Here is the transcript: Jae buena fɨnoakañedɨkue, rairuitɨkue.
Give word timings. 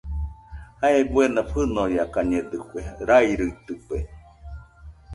Jae 0.79 0.99
buena 1.11 1.41
fɨnoakañedɨkue, 1.51 2.81
rairuitɨkue. 3.07 3.97